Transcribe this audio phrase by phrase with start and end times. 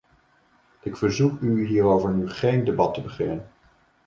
[0.81, 3.47] Ik verzoek u hierover nu geen debat te beginnen.